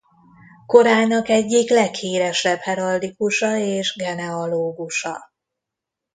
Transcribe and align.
Korának 0.65 1.29
egyik 1.29 1.69
leghíresebb 1.69 2.59
heraldikusa 2.59 3.55
és 3.57 3.95
genealógusa. 3.97 5.31